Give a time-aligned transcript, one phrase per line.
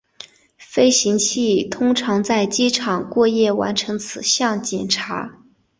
[0.57, 5.39] 飞行器通常在机场过夜完成此项检查。